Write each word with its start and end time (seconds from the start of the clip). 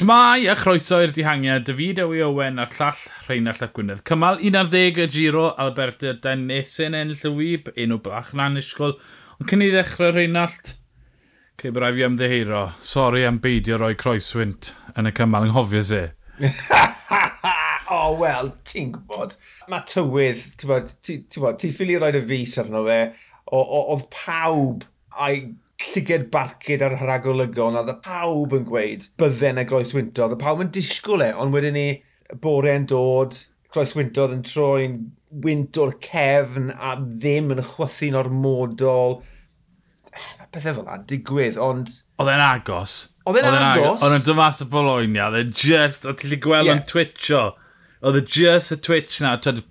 Tmai 0.00 0.46
a 0.48 0.54
chroeso 0.56 0.96
i'r 1.04 1.10
dihangiad, 1.12 1.66
David 1.68 1.98
Ewi 2.00 2.22
Owen 2.24 2.56
a'r 2.62 2.70
llall 2.72 3.00
Rheinald 3.26 3.60
Ap 3.66 3.74
Gwynedd. 3.76 4.00
Cymal 4.08 4.38
11 4.40 4.96
y 5.02 5.04
Giro, 5.12 5.42
Alberta 5.60 6.14
Danesyn 6.16 6.96
ennill 6.96 7.26
y 7.28 7.32
wyb, 7.34 7.68
un 7.76 7.92
o 7.92 7.98
bach 8.00 8.30
na 8.32 8.46
anusgol. 8.48 8.94
Ond 9.36 9.52
cyn 9.52 9.66
i 9.66 9.68
ddechrau 9.68 10.14
Rheinald, 10.14 10.72
cei 11.60 11.68
bod 11.68 11.84
rai 11.84 11.92
fi 11.98 12.06
ymddeheiro, 12.08 12.62
sori 12.80 13.26
am 13.28 13.42
beidio 13.44 13.76
roi 13.76 13.92
croeswynt 14.00 14.72
yn 14.94 15.12
y 15.12 15.14
cymal, 15.20 15.50
yng 15.50 15.52
Nghofio 15.52 15.84
se. 15.90 16.02
o, 16.48 18.00
oh, 18.00 18.16
wel, 18.24 18.54
ti'n 18.72 18.94
gwybod, 18.96 19.36
mae 19.68 19.84
tywydd, 19.92 20.46
ti'n 20.56 20.72
gwybod, 20.72 20.94
ti'n 21.04 21.60
ti 21.60 21.76
ffili 21.76 22.00
roed 22.00 22.22
y 22.22 22.28
fus 22.32 22.56
arno 22.64 22.86
fe, 22.88 23.02
oedd 23.52 24.08
pawb 24.16 24.88
a'i 25.12 25.50
llyged 25.90 26.28
barcud 26.34 26.82
ar 26.86 26.96
rhagolygon 27.00 27.78
a 27.78 27.84
dda 27.86 27.96
pawb 28.04 28.54
yn 28.56 28.66
gweud 28.68 29.06
bydden 29.20 29.62
y 29.62 29.66
groes 29.68 29.94
wynto. 29.96 30.28
dda 30.30 30.38
pawb 30.40 30.62
yn 30.64 30.72
disgwyl 30.74 31.24
e, 31.26 31.30
ond 31.42 31.54
wedyn 31.54 31.76
ni 31.76 31.88
bore'n 32.42 32.86
dod, 32.90 33.36
groes 33.74 33.94
wynto 33.98 34.28
yn 34.34 34.44
troi'n 34.46 34.96
wynt 35.44 35.78
o'r 35.78 35.94
cefn 36.02 36.72
a 36.74 36.96
ddim 37.00 37.52
yn 37.54 37.62
chwythu'n 37.72 38.18
ormodol. 38.18 39.20
Pethau 40.50 40.74
fel 40.74 40.82
yna, 40.82 40.98
digwydd, 41.06 41.58
ond... 41.62 41.92
Oedd 42.18 42.32
e'n 42.32 42.42
agos. 42.42 42.96
Oedd 43.30 43.38
e'n 43.38 43.54
agos? 43.54 44.02
Oedd 44.02 44.16
e'n 44.16 44.26
dymas 44.26 44.62
y 44.64 44.66
Bologna, 44.72 45.28
oedd 45.28 45.44
e'n 45.44 45.52
just, 45.54 46.08
oedd 46.10 46.18
ti'n 46.18 46.40
gweld 46.42 46.66
yeah. 46.66 46.74
o'n 46.74 46.82
twitcho. 46.90 47.44
Oedd 48.02 48.18
e'n 48.18 48.32
just 48.34 48.74
y 48.74 48.80
twitch 48.82 49.20
na, 49.22 49.36
twyd, 49.38 49.62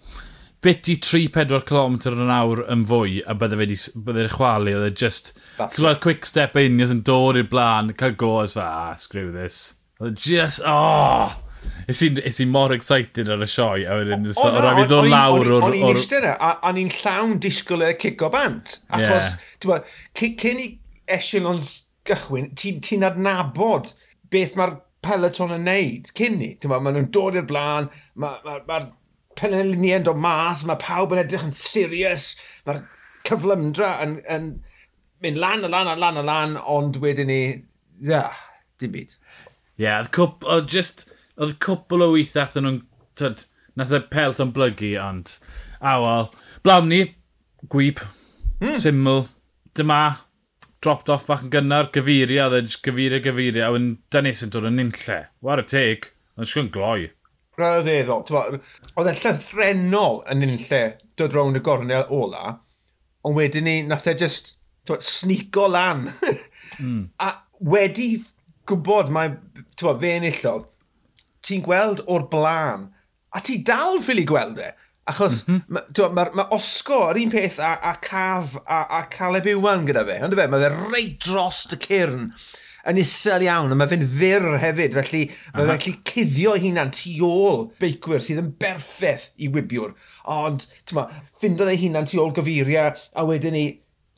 bit 0.62 0.90
i 0.91 0.95
3-4 0.99 1.62
km 1.68 1.98
yn 2.12 2.31
awr 2.34 2.63
yn 2.72 2.86
fwy 2.90 3.20
a 3.23 3.36
bydde 3.40 3.59
fe 3.62 3.67
di, 3.70 3.77
bydde 4.08 4.26
chwalu, 4.34 4.73
oedd 4.76 4.90
e 4.90 4.95
just... 5.04 5.34
Ti'n 5.59 6.02
quick 6.04 6.27
step 6.27 6.58
unios 6.59 6.91
yn 6.94 7.04
dod 7.08 7.40
i'r 7.40 7.48
blaen, 7.52 7.94
cael 8.00 8.17
goes 8.20 8.58
fe, 8.58 8.66
ah, 8.66 8.98
screw 9.00 9.31
this. 9.36 9.80
Oedd 10.02 10.17
e 10.17 10.25
just, 10.25 10.66
oh! 10.67 11.38
Is 11.89 12.39
i 12.39 12.45
mor 12.48 12.72
excited 12.75 13.31
ar 13.31 13.44
y 13.44 13.48
sioe, 13.50 13.86
a 13.88 13.95
wedyn, 14.00 14.28
o, 14.30 14.52
rhaid 14.52 14.81
fi 14.81 14.86
ddod 14.92 15.09
lawr 15.11 15.53
o'r... 15.56 15.70
O'n 15.70 15.80
i'n 15.80 15.89
eistedd 15.94 16.28
yna, 16.28 16.36
a 16.36 16.52
o'n 16.70 16.80
i'n 16.83 16.92
llawn 17.00 17.39
disgwyl 17.44 17.88
y 17.88 17.94
cico 18.00 18.30
bant. 18.33 18.78
Achos, 18.95 19.33
yeah. 19.64 19.98
ti'n 20.20 20.38
cyn 20.44 20.61
i 20.64 20.70
echelons 21.16 21.73
gychwyn, 22.08 22.52
ti'n 22.59 23.08
adnabod 23.08 23.94
beth 24.31 24.55
mae'r 24.59 24.78
peloton 25.05 25.55
yn 25.55 25.67
neud 25.67 26.11
cyn 26.16 26.39
ni. 26.42 26.53
Ti'n 26.59 26.72
maen 26.76 26.94
nhw'n 26.94 27.11
dod 27.16 27.39
i'r 27.39 27.48
blaen, 27.50 27.89
mae'r 28.20 28.44
ma, 28.44 28.59
ma, 28.59 28.61
ma 28.67 28.80
peneliniau'n 29.40 30.06
dod 30.08 30.20
mas, 30.22 30.64
mae 30.68 30.80
pawb 30.82 31.16
yn 31.16 31.23
edrych 31.23 31.45
yn 31.48 31.56
serious, 31.56 32.34
mae'r 32.68 32.84
cyflymdra 33.28 33.94
yn, 34.04 34.18
yn 34.32 34.52
mynd 35.23 35.40
lan 35.42 35.66
a 35.68 35.72
lan 35.72 35.92
a 35.92 35.95
lan 36.00 36.20
a 36.20 36.26
lan, 36.26 36.58
ond 36.59 37.00
wedyn 37.04 37.32
ni, 37.32 37.42
ia, 38.06 38.28
dim 38.80 38.94
byd. 38.95 39.16
Ie, 39.80 39.88
yeah, 39.88 40.08
oedd 40.20 40.70
just, 40.72 41.08
oedd 41.40 41.58
cwpl 41.64 42.06
o 42.06 42.12
weithio 42.14 42.44
athyn 42.44 42.67
nhw'n, 42.67 42.80
tyd, 43.20 43.45
nath 43.80 43.95
y 43.95 44.02
pelt 44.12 44.42
yn 44.44 44.54
blygu, 44.56 44.94
ond, 45.04 45.36
awol. 45.80 46.32
Blawn 46.64 46.90
ni, 46.92 47.04
gwyb, 47.72 48.02
mm. 48.60 48.73
syml, 48.80 49.28
dyma, 49.78 50.02
dropped 50.84 51.12
off 51.12 51.28
bach 51.28 51.44
yn 51.45 51.54
gynnar, 51.54 51.92
gyfeirio, 51.95 52.48
oedd 52.48 52.72
e, 52.72 52.80
gyfeirio, 52.88 53.22
gyfeirio, 53.23 53.66
a 53.67 53.72
wedyn, 53.76 53.94
da 54.12 54.23
yn 54.23 54.54
dod 54.56 54.67
yn 54.70 54.84
unlle. 54.86 55.22
War 55.44 55.64
y 55.64 55.67
teg, 55.67 56.12
ond 56.36 56.48
e 56.48 56.50
ysgwy'n 56.50 56.72
gloi. 56.76 57.10
Rhyfeddol. 57.59 58.59
Oedd 58.95 59.11
e 59.11 59.15
llythrenol 59.19 60.23
yn 60.31 60.47
un 60.47 60.55
lle 60.55 60.83
dod 61.19 61.35
rown 61.35 61.59
y 61.59 61.63
gornel 61.65 62.09
ola, 62.15 62.57
ond 63.27 63.38
wedyn 63.38 63.67
ni, 63.67 63.77
nath 63.88 64.07
e 64.09 64.15
just 64.19 64.55
twa, 64.88 64.99
snico 65.03 65.67
lan. 65.69 66.07
mm. 66.81 67.02
A 67.21 67.33
wedi 67.59 68.11
gwybod 68.69 69.11
mae 69.13 69.35
twa, 69.80 69.95
fe 69.99 70.15
enillodd, 70.17 70.69
ti'n 71.45 71.65
gweld 71.65 72.03
o'r 72.07 72.30
blaen, 72.31 72.89
a 73.36 73.42
ti 73.45 73.59
dal 73.65 73.99
ffili 74.03 74.25
gweld 74.30 74.61
e. 74.64 74.71
Achos 75.09 75.48
mm 75.48 75.61
-hmm. 75.69 76.14
mae 76.14 76.31
ma, 76.37 76.45
Osgo 76.53 76.99
yr 77.09 77.17
un 77.23 77.31
peth 77.33 77.58
a, 77.65 77.73
a 77.81 77.95
Caf 77.98 78.58
a, 78.61 78.83
a 78.99 79.05
Caleb 79.09 79.48
Iwan 79.49 79.87
gyda 79.87 80.03
fe. 80.05 80.19
Ond 80.25 80.36
fe, 80.37 80.45
mae 80.48 80.61
fe 80.61 80.69
reit 80.75 81.15
dros 81.25 81.64
y 81.73 81.80
cyrn 81.86 82.27
yn 82.88 83.00
isel 83.02 83.44
iawn, 83.44 83.73
a 83.73 83.78
mae 83.78 83.90
fe'n 83.92 84.06
fyr 84.08 84.45
hefyd, 84.62 84.95
felly 84.95 85.23
mae 85.56 85.66
fe'n 85.66 85.72
gallu 85.72 85.94
cuddio 86.12 86.56
hunan 86.64 86.94
tu 86.95 87.14
ôl 87.28 87.66
beicwyr 87.82 88.23
sydd 88.23 88.42
yn 88.44 88.54
berffaith 88.62 89.30
i 89.38 89.50
wybiwr. 89.52 89.94
Ond, 90.32 90.66
ti'n 90.86 91.00
ma, 91.00 91.08
ffindodd 91.36 91.73
ei 91.73 91.82
hunan 91.84 92.08
tu 92.10 92.22
ôl 92.23 92.34
gyfuriau, 92.38 92.95
a 92.95 93.28
wedyn 93.28 93.58
ni 93.58 93.66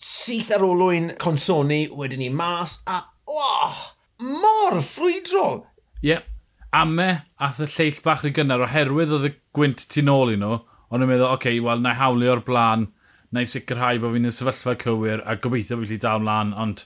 syth 0.01 0.51
ar 0.55 0.65
olwyn 0.65 1.11
consoni, 1.21 1.83
wedyn 1.97 2.23
ni 2.23 2.29
mas, 2.33 2.79
a 2.89 3.03
oh, 3.29 3.81
mor 4.21 4.79
ffrwydrol! 4.81 5.61
Ie, 6.01 6.13
yeah. 6.13 6.25
ame 6.73 7.09
ath 7.41 7.61
y 7.61 7.67
lleill 7.69 8.01
bach 8.05 8.23
yn 8.25 8.33
gynnar 8.37 8.63
oherwydd 8.65 9.13
oedd 9.17 9.27
y 9.27 9.35
gwynt 9.57 9.85
tu 9.91 10.05
nôl 10.05 10.33
i 10.33 10.39
nhw, 10.39 10.61
ond 10.91 11.05
yn 11.05 11.09
meddwl, 11.09 11.27
oce, 11.29 11.37
okay, 11.39 11.61
wel, 11.63 11.83
na 11.83 11.93
hawlio'r 11.99 12.41
blaen, 12.47 12.89
na 13.31 13.43
i 13.43 13.47
sicrhau 13.47 13.99
bod 14.01 14.15
fi'n 14.15 14.27
y 14.27 14.33
sefyllfa 14.35 14.77
cywir, 14.81 15.21
a 15.23 15.37
gobeithio 15.39 15.79
fi 15.87 15.99
dal 16.01 16.23
mlaen, 16.23 16.55
ond 16.59 16.85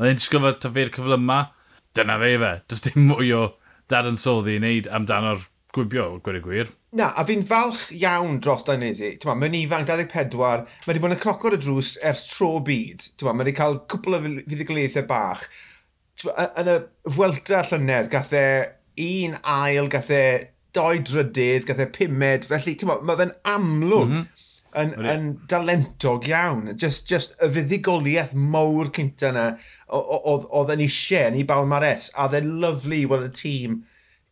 Oedd 0.00 0.14
e'n 0.14 0.16
disgwyl 0.16 0.54
ta 0.56 0.70
fe'r 0.72 0.88
cyfle 0.94 1.16
yma, 1.20 1.42
dyna 1.92 2.14
fe 2.22 2.36
fe. 2.40 2.50
Does 2.72 2.80
dim 2.86 3.10
mwy 3.10 3.34
o 3.36 3.40
dad 3.92 4.06
yn 4.08 4.16
soddi 4.16 4.54
i 4.56 4.60
wneud 4.62 4.86
amdano'r 4.96 5.42
gwybio, 5.76 6.06
gwir 6.24 6.38
y 6.38 6.40
gwir. 6.46 6.70
Na, 6.96 7.10
a 7.12 7.24
fi'n 7.28 7.44
falch 7.46 7.90
iawn 7.98 8.40
dros 8.40 8.64
da 8.64 8.78
nesi. 8.80 9.12
Mae 9.28 9.50
yn 9.50 9.58
ifanc 9.60 9.90
24, 9.90 10.64
mae 10.64 10.88
wedi 10.88 11.02
bod 11.04 11.12
yn 11.12 11.20
y 11.20 11.52
y 11.52 11.60
drws 11.66 11.92
ers 12.00 12.24
tro 12.30 12.54
byd. 12.64 13.10
Mae 13.26 13.42
wedi 13.42 13.56
cael 13.60 13.76
cwpl 13.92 14.16
o 14.16 14.22
fuddigoliaethau 14.24 15.06
bach. 15.10 15.44
Yn 16.48 16.72
y 16.72 16.80
fwelta 17.12 17.60
llynedd, 17.68 18.08
gath 18.14 18.32
e 18.40 18.46
un 19.04 19.36
ail, 19.44 19.92
gath 19.92 20.14
e 20.16 20.24
doi 20.72 21.02
drydydd, 21.04 21.68
gath 21.68 21.84
e 21.84 21.90
pumed. 21.92 22.48
Felly, 22.48 22.78
mae 22.88 23.20
fe'n 23.20 23.36
amlwg 23.52 24.08
mm 24.08 24.16
-hmm 24.16 24.48
yn, 24.78 24.92
yn 25.12 25.30
dalentog 25.50 26.28
iawn. 26.30 26.74
Just, 26.80 27.08
just 27.10 27.36
y 27.42 27.50
fuddigoliaeth 27.54 28.34
mawr 28.34 28.92
cynta 28.96 29.30
yna 29.32 29.46
oedd 29.96 30.74
yn 30.76 30.84
eisiau 30.86 31.30
yn 31.30 31.40
ei 31.40 31.46
balmares. 31.48 32.10
A 32.14 32.28
dde'n 32.30 32.58
lyflu 32.62 33.04
weld 33.10 33.30
y 33.30 33.32
tîm 33.40 33.80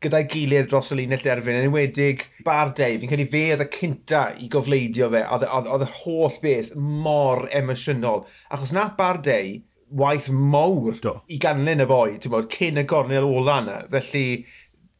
gyda'i 0.02 0.28
gilydd 0.30 0.68
dros 0.70 0.92
y 0.94 1.00
linell 1.00 1.24
derfyn, 1.24 1.56
yn 1.58 1.68
enwedig 1.68 2.22
Bardei, 2.46 3.00
fi'n 3.00 3.10
credu 3.10 3.26
fe 3.32 3.40
oedd 3.54 3.64
y 3.64 3.70
cynta 3.74 4.20
i 4.38 4.46
gofleidio 4.52 5.08
fe, 5.10 5.24
oedd 5.26 5.86
y 5.86 5.88
holl 6.04 6.36
beth 6.42 6.70
mor 6.78 7.48
emosiynol. 7.50 8.22
Achos 8.54 8.74
nath 8.76 8.94
Bardei 9.00 9.56
waith 9.90 10.28
mawr 10.30 10.98
Do. 11.02 11.16
i 11.32 11.38
ganlyn 11.42 11.82
y 11.82 11.88
boi, 11.88 12.18
ti'n 12.20 12.32
bod, 12.34 12.46
cyn 12.52 12.78
y 12.78 12.86
gornel 12.86 13.26
ola 13.26 13.58
yna. 13.64 13.78
Felly, 13.90 14.44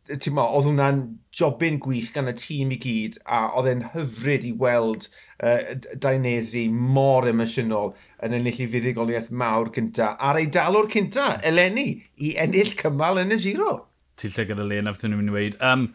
ti'n 0.09 0.35
mo, 0.37 0.45
oedd 0.57 0.69
hwnna'n 0.71 1.01
jobyn 1.39 1.79
gwych 1.83 2.11
gan 2.15 2.31
y 2.31 2.35
tîm 2.39 2.73
i 2.75 2.79
gyd 2.83 3.19
a 3.25 3.41
oedd 3.59 3.71
e'n 3.73 3.85
hyfryd 3.93 4.47
i 4.49 4.53
weld 4.63 5.09
uh, 5.09 5.75
Dainesi 6.01 6.67
mor 6.73 7.29
emosiynol 7.29 7.93
yn 8.25 8.39
ennill 8.39 8.63
i 8.65 8.69
fuddigoliaeth 8.73 9.31
mawr 9.43 9.73
cynta 9.75 10.15
a'r 10.17 10.41
eidalwr 10.43 10.91
cynta, 10.93 11.31
eleni, 11.49 11.91
i 12.25 12.35
ennill 12.41 12.75
cymal 12.81 13.23
yn 13.23 13.37
y 13.37 13.41
giro. 13.45 13.73
Ti'n 14.19 14.35
lle 14.35 14.49
gyda 14.49 14.67
Len, 14.67 14.91
aethon 14.91 15.15
ni'n 15.15 15.23
mynd 15.23 15.35
i 15.35 15.37
weid. 15.37 15.61
Um, 15.63 15.89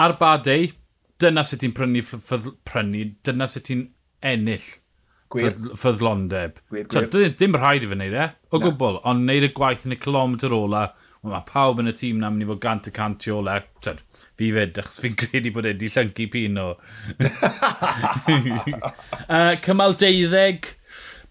ar 0.00 0.16
badau, 0.18 0.66
dyna 1.22 1.44
sut 1.46 1.62
ti'n 1.62 1.76
prynu, 1.76 2.02
prynu, 2.66 3.04
dyna 3.26 3.46
sut 3.50 3.68
ti'n 3.68 3.88
ennill 4.26 4.66
ffyddlondeb. 5.28 6.62
Ffydd 6.72 7.36
dim 7.40 7.56
rhaid 7.58 7.84
i 7.84 7.90
fy 7.90 7.98
wneud 7.98 8.16
e, 8.16 8.30
o 8.48 8.60
gwbl, 8.62 9.02
ond 9.08 9.26
wneud 9.26 9.46
y 9.50 9.52
gwaith 9.56 9.84
yn 9.86 9.94
y 9.96 10.00
kilometr 10.00 10.54
ola, 10.56 10.88
mae 11.30 11.44
pawb 11.48 11.80
yn 11.82 11.90
y 11.90 11.94
tîm 11.96 12.18
na 12.22 12.30
mynd 12.32 12.44
i 12.44 12.48
fod 12.48 12.60
gant 12.62 12.88
y 12.90 12.92
cant 12.94 13.26
i 13.28 13.32
ola. 13.34 13.58
Tyd, 13.84 14.00
fi 14.40 14.50
fyd, 14.54 14.80
achos 14.82 15.00
fi'n 15.04 15.16
credu 15.20 15.52
bod 15.54 15.68
Eddie 15.70 15.92
Llyncu 15.92 16.26
Pino. 16.32 16.66
uh, 19.28 19.54
cymal 19.66 19.96
deuddeg 20.00 20.72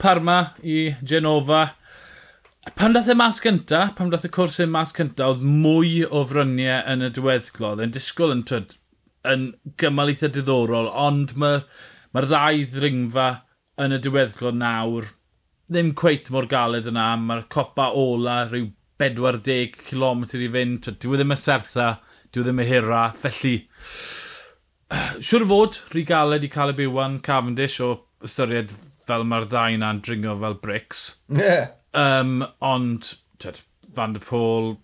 Parma 0.02 0.40
i 0.64 0.96
Genova. 1.02 1.64
Pan 2.78 2.94
dath 2.94 3.10
y 3.10 3.16
mas 3.16 3.40
cynta, 3.42 3.88
pan 3.98 4.12
dath 4.12 4.28
y 4.28 4.32
cwrs 4.34 4.60
yn 4.66 4.74
mas 4.74 4.92
cynta, 4.96 5.30
oedd 5.32 5.44
mwy 5.44 6.02
o 6.06 6.24
fryniau 6.28 6.84
yn 6.94 7.06
y 7.08 7.12
diweddglo. 7.16 7.74
Oedd 7.74 7.86
yn 7.88 7.94
disgwyl 7.96 8.36
yn, 8.36 8.44
twyd, 8.50 8.76
yn 9.28 9.46
gymal 9.80 10.12
eitha 10.12 10.30
diddorol, 10.34 10.90
ond 10.92 11.36
mae'r 11.40 11.64
ma, 11.64 12.18
ma 12.18 12.26
ddau 12.28 12.66
ddringfa 12.74 13.30
yn 13.84 13.96
y 13.96 14.02
diweddglo 14.04 14.52
nawr 14.58 15.14
ddim 15.68 15.92
cweit 16.00 16.30
mor 16.32 16.48
galed 16.52 16.88
yna. 16.90 17.10
Mae'r 17.20 17.48
copa 17.54 17.90
ola 17.96 18.42
rhyw 18.48 18.70
40 18.98 19.76
km 19.90 20.24
i 20.40 20.50
fynd, 20.54 20.90
dwi 21.02 21.16
e 21.16 21.20
ddim 21.22 21.36
y 21.36 21.38
sertha, 21.40 21.90
dwi 22.32 22.42
e 22.42 22.48
ddim 22.48 22.64
y 22.64 22.68
hira, 22.70 23.04
felly... 23.22 23.56
Siwr 25.20 25.44
fod, 25.50 25.78
rhy 25.92 26.06
galed 26.08 26.46
i 26.48 26.50
cael 26.52 26.72
y 26.72 26.78
bywan 26.78 27.18
Cavendish 27.26 27.82
o 27.84 27.90
ystyried 28.24 28.72
fel 29.08 29.26
mae'r 29.28 29.48
ddau 29.52 29.78
na'n 29.80 30.02
dringo 30.04 30.36
fel 30.40 30.58
bricks. 30.64 31.02
Yeah. 31.28 31.74
Um, 31.98 32.46
ond, 32.64 33.14
twed, 33.42 33.62
Van 33.96 34.16
der 34.16 34.24
Pôl, 34.24 34.78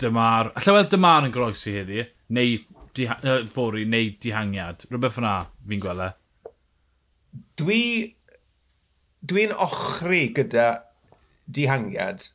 Dymar... 0.00 0.52
Alla 0.54 0.76
weld 0.76 0.92
Dymar 0.94 1.26
yn 1.28 1.34
groesi 1.34 1.74
heddi, 1.76 2.06
neu 2.34 2.56
diha, 2.96 3.18
uh, 3.26 3.42
fori, 3.50 3.84
neu 3.90 4.12
dihangiad. 4.22 4.86
Rhywbeth 4.90 5.20
yna, 5.22 5.34
fi'n 5.68 5.82
gweld 5.84 6.06
e. 6.06 6.10
Dwi... 7.60 7.82
Dwi'n 9.24 9.54
ochri 9.64 10.26
gyda 10.36 10.68
dihangiad 11.56 12.26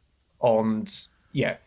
ond 0.48 0.88
ie, 1.34 1.42
yeah, 1.44 1.58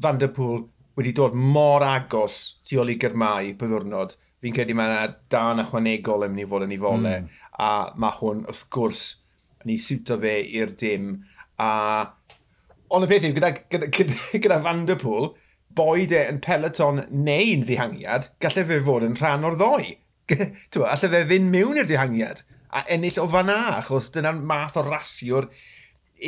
Van 0.00 0.18
der 0.20 0.32
Pŵl 0.32 0.62
wedi 0.96 1.12
dod 1.16 1.36
mor 1.36 1.84
agos 1.84 2.36
tu 2.66 2.80
ôl 2.80 2.92
i 2.92 2.96
gyrmau 3.00 3.52
byddwrnod. 3.60 4.16
Fi'n 4.40 4.54
credu 4.56 4.76
mae 4.76 4.88
yna 4.88 5.16
dan 5.32 5.60
ychwanegol 5.60 6.24
yn 6.24 6.32
mynd 6.32 6.46
i 6.46 6.48
fod 6.48 6.64
yn 6.64 6.72
ei 6.72 6.80
fole, 6.80 7.16
mm. 7.20 7.26
a 7.60 7.70
mae 8.00 8.16
hwn 8.16 8.46
wrth 8.48 8.64
gwrs 8.72 9.02
yn 9.60 9.74
ei 9.74 9.80
siwto 9.80 10.16
fe 10.22 10.38
i'r 10.56 10.72
dim. 10.80 11.12
A... 11.60 11.68
Ond 12.90 13.06
y 13.06 13.10
peth 13.10 13.26
yw, 13.28 13.34
gyda, 13.36 13.52
gyda, 13.72 13.90
gyda, 13.92 14.16
gyda 14.46 14.60
Van 14.64 14.86
der 14.88 14.98
Pŵl, 15.00 15.34
boed 15.76 16.14
e 16.16 16.22
yn 16.32 16.40
peleton 16.42 17.04
neu'n 17.12 17.66
ddihangiad, 17.66 18.32
gallai 18.42 18.64
fe 18.72 18.80
fod 18.88 19.04
yn 19.06 19.18
rhan 19.20 19.44
o'r 19.46 19.60
ddoi. 19.60 19.92
Allai 20.40 21.12
fe 21.12 21.26
fynd 21.28 21.52
mewn 21.52 21.82
i'r 21.82 21.90
dihangiad 21.90 22.44
a 22.70 22.84
ennill 22.94 23.18
o 23.22 23.26
fanna, 23.30 23.58
achos 23.78 24.10
dyna'r 24.14 24.38
math 24.46 24.78
o 24.78 24.84
rasiwr 24.86 25.48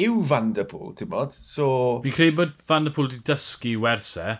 yw 0.04 0.22
Van 0.28 0.52
Der 0.56 0.66
Pŵl, 0.68 0.94
ti'n 0.98 1.10
bod? 1.12 1.34
So... 1.34 1.66
Fi'n 2.04 2.16
credu 2.16 2.38
bod 2.40 2.54
Van 2.68 2.88
Der 2.88 2.94
Pŵl 2.94 3.10
wedi 3.10 3.22
dysgu 3.28 3.76
werse 3.82 4.38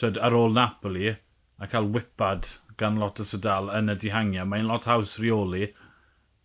twyd, 0.00 0.18
ar 0.18 0.36
ôl 0.36 0.54
Napoli 0.56 1.12
a 1.12 1.68
cael 1.70 1.88
whipad 1.94 2.48
gan 2.80 2.98
lot 3.00 3.20
o 3.22 3.26
sydal 3.26 3.70
yn 3.76 3.92
y 3.92 3.96
dihangiau. 4.02 4.48
Mae'n 4.48 4.68
lot 4.68 4.88
haws 4.90 5.18
reoli 5.22 5.68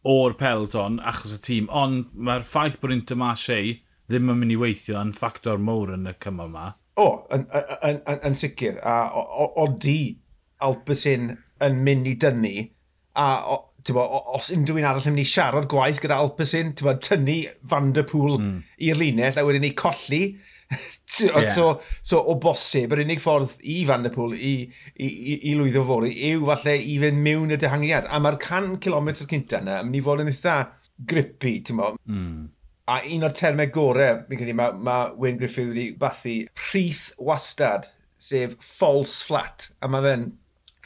o'r 0.08 0.38
pelton 0.40 1.00
achos 1.12 1.34
y 1.36 1.40
tîm, 1.44 1.70
ond 1.74 2.12
mae'r 2.14 2.46
ffaith 2.48 2.80
bod 2.82 2.94
Inter 2.96 3.20
Marseille 3.20 3.80
ddim 4.08 4.32
yn 4.32 4.40
mynd 4.40 4.56
i 4.56 4.60
weithio 4.60 5.00
yn 5.02 5.16
ffactor 5.16 5.60
mowr 5.60 5.96
yn 5.98 6.08
y 6.08 6.14
cymal 6.24 6.52
yma. 6.52 6.68
O, 6.98 7.08
yn, 7.34 7.44
yn, 7.54 8.00
yn, 8.00 8.22
yn 8.30 8.38
sicr. 8.38 8.80
A 8.82 9.12
o, 9.14 9.22
o, 9.22 9.48
o 9.64 9.68
di 9.78 10.00
Alpesyn 10.64 11.34
yn 11.66 11.82
mynd 11.86 12.08
i 12.10 12.16
dynnu, 12.22 12.54
a 13.18 13.28
o, 13.54 13.58
bo, 13.96 14.04
os 14.36 14.52
unrhyw 14.56 14.82
un 14.82 14.88
arall 14.90 15.08
yn 15.08 15.16
mynd 15.16 15.24
i 15.24 15.30
siarad 15.30 15.70
gwaith 15.72 16.02
gyda 16.04 16.20
Alpesyn, 16.24 16.74
bo, 16.82 16.94
tynnu 17.04 17.40
Vanderpool 17.70 18.38
mm. 18.38 18.62
i'r 18.88 19.00
linell 19.00 19.40
a 19.40 19.46
wedyn 19.48 19.68
ei 19.68 19.76
colli. 19.78 20.22
yeah. 21.24 21.54
so, 21.54 21.80
so, 22.04 22.20
o 22.20 22.36
bosib, 22.44 22.92
yr 22.92 23.06
unig 23.06 23.22
ffordd 23.24 23.54
i 23.72 23.78
Vanderpool 23.88 24.36
i, 24.36 24.56
i, 24.96 25.08
i, 25.08 25.38
i 25.52 25.56
lwyddo 25.56 25.86
fori 25.88 26.12
yw 26.34 26.44
falle 26.50 26.76
i 26.84 26.98
fynd 27.04 27.24
mewn 27.24 27.56
y 27.56 27.60
dehangiad. 27.62 28.10
A 28.12 28.20
mae'r 28.24 28.40
100 28.42 28.82
km 28.84 29.14
cynta 29.22 29.62
yna 29.62 29.82
yn 29.82 29.90
mynd 29.90 30.02
i 30.02 30.04
fod 30.04 30.24
yn 30.24 30.32
eitha 30.34 30.58
grippy, 31.08 31.60
ti'n 31.64 31.80
mo. 31.80 31.94
Mm. 32.10 32.48
A 32.88 33.02
un 33.12 33.28
o'r 33.28 33.36
termau 33.36 33.72
gorau, 33.74 34.24
mi'n 34.28 34.40
credu, 34.40 34.56
mae 34.56 34.76
ma 34.80 34.98
Wayne 35.20 35.40
Griffith 35.40 35.72
wedi 35.74 35.90
bathu 36.00 36.36
rhith 36.70 37.10
wastad, 37.20 37.90
sef 38.18 38.56
false 38.64 39.22
flat. 39.28 39.70
A 39.84 39.92
mae 39.92 40.06
fe'n 40.06 40.30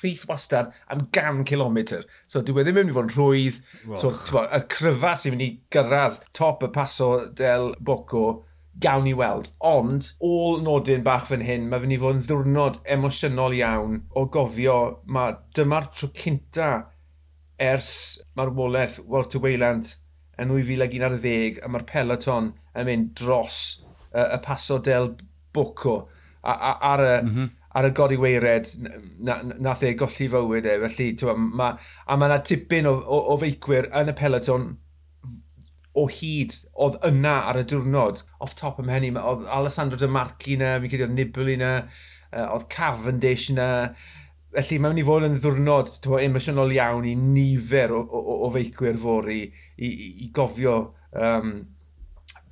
rhith 0.02 0.28
wastad 0.30 0.72
am 0.92 1.06
gan 1.16 1.44
kilometr. 1.48 2.06
So 2.28 2.44
dwi 2.46 2.62
wedi 2.62 2.76
mynd 2.76 2.94
i 2.94 2.96
fod 2.98 3.10
yn 3.10 3.16
rhwydd. 3.16 3.60
Wow. 3.88 3.98
So, 4.02 4.14
bo, 4.32 4.46
y 4.46 4.62
cryfa 4.72 5.16
sy'n 5.18 5.36
mynd 5.36 5.46
i 5.48 5.52
gyrraedd 5.74 6.22
top 6.38 6.66
y 6.68 6.72
paso 6.76 7.12
del 7.38 7.72
Boco, 7.80 8.26
gawn 8.82 9.10
i 9.10 9.14
weld. 9.18 9.50
Ond, 9.68 10.14
ôl 10.24 10.62
nodyn 10.66 11.04
bach 11.06 11.28
fan 11.30 11.44
hyn, 11.46 11.68
mae 11.70 11.84
fynd 11.84 11.96
i 11.96 12.00
fod 12.02 12.18
yn 12.18 12.24
ddiwrnod 12.28 12.80
emosiynol 12.96 13.58
iawn 13.58 14.00
o 14.18 14.26
gofio 14.32 14.78
mae 15.12 15.36
dyma'r 15.58 15.90
tro 15.96 16.12
cynta 16.16 16.72
ers 17.62 17.92
marwolaeth 18.38 19.02
Walter 19.06 19.42
Weyland 19.44 19.96
yn 20.42 20.54
2011 20.56 21.60
a 21.62 21.70
mae'r 21.70 21.86
peloton 21.90 22.54
yn 22.74 22.88
mynd 22.88 23.12
dros 23.20 23.60
uh, 24.16 24.32
y 24.32 24.40
paso 24.46 24.80
del 24.82 25.12
Boco 25.54 25.98
a, 26.42 26.54
a, 26.54 26.72
ar 26.94 27.04
y, 27.04 27.16
mm 27.22 27.34
-hmm 27.34 27.50
ar 27.78 27.88
y 27.88 27.92
godi 27.96 28.20
weired 28.20 28.70
nath 29.24 29.44
na, 29.48 29.58
na 29.72 29.76
e 29.88 29.94
golli 30.00 30.28
fywyd 30.32 30.68
e. 30.68 30.78
Felly, 30.86 31.10
twa, 31.20 31.36
ma, 31.38 31.72
a 32.06 32.18
mae 32.18 32.32
yna 32.32 32.40
tipyn 32.48 32.90
o, 32.90 32.96
o, 33.00 33.20
o 33.34 33.38
feicwyr 33.42 33.90
yn 34.02 34.12
y 34.12 34.16
peloton 34.18 34.72
o 35.98 36.06
hyd 36.08 36.56
oedd 36.80 36.98
yna 37.08 37.36
ar 37.52 37.60
y 37.60 37.66
diwrnod 37.68 38.24
off 38.44 38.56
top 38.60 38.80
ym 38.84 38.92
henni. 38.92 39.12
Oedd 39.16 39.48
Alessandro 39.52 40.00
de 40.00 40.10
Marchi 40.12 40.58
na, 40.60 40.78
fi'n 40.80 40.92
credu 40.92 41.08
oedd 41.08 41.18
Nibli 41.18 41.58
na, 41.60 41.72
oedd 42.48 42.68
Cavendish 42.72 43.50
na. 43.56 43.70
Felly 44.52 44.80
mae'n 44.80 44.96
mynd 44.96 45.04
i 45.04 45.08
fod 45.08 45.28
yn 45.28 45.38
ddiwrnod 45.40 45.94
twa, 46.04 46.20
emosiynol 46.24 46.74
iawn 46.76 47.08
i 47.08 47.16
nifer 47.16 47.94
o, 47.96 48.02
o, 48.04 48.40
o 48.48 48.52
feicwyr 48.52 49.00
fori 49.00 49.46
i, 49.48 49.88
i, 49.88 50.10
i 50.26 50.32
gofio 50.36 50.78
um, 51.16 51.54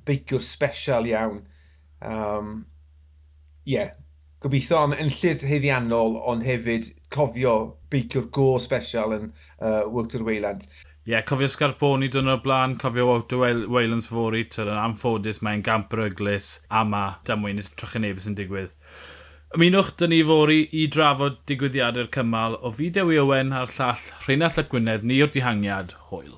beicwr 0.08 0.44
special 0.44 1.08
iawn. 1.08 1.42
Um, 2.00 2.54
yeah, 3.68 3.92
gobeithio 4.40 4.84
am 4.84 4.94
enllydd 4.96 5.44
heiddiannol, 5.44 6.16
ond 6.32 6.44
hefyd 6.46 6.88
cofio 7.12 7.56
beiciwr 7.92 8.30
go 8.32 8.54
special 8.62 9.16
yn 9.16 9.28
uh, 9.30 9.84
World 9.88 10.10
Tour 10.12 10.24
Weyland. 10.28 10.66
Ie, 11.04 11.14
yeah, 11.14 11.24
cofio 11.26 11.48
Scarponi 11.48 12.10
dyn 12.12 12.28
o'r 12.30 12.42
blaen, 12.44 12.76
cofio 12.80 13.06
Wouter 13.08 13.40
Weylands 13.72 14.10
fori, 14.12 14.44
tyr 14.52 14.68
yn 14.68 14.80
amffodus 14.82 15.40
mae'n 15.44 15.64
gamp 15.66 15.96
ryglis, 15.96 16.50
a 16.68 16.84
ma 16.84 17.04
damwyn 17.26 17.60
y 17.60 17.64
trochenebus 17.72 18.28
yn 18.30 18.36
digwydd. 18.38 18.76
Ymunwch 19.56 19.94
dyn 19.98 20.12
ni 20.14 20.20
fori 20.28 20.60
i 20.76 20.84
drafod 20.92 21.40
digwyddiadau'r 21.50 22.12
cymal 22.14 22.60
o 22.60 22.70
Fidew 22.76 23.10
i 23.10 23.18
Owen 23.18 23.56
a'r 23.56 23.72
llall 23.74 24.04
Rheinald 24.26 24.54
Llyt 24.54 24.70
Gwynedd, 24.70 25.08
ni 25.08 25.18
o'r 25.24 25.32
dihangiad, 25.34 25.96
hwyl. 26.12 26.36